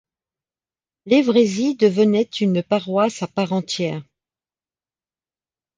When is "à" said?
3.21-3.27